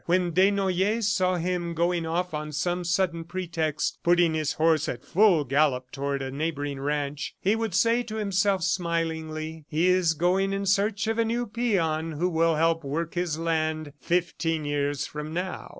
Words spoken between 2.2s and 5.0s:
on some sudden pretext, putting his horse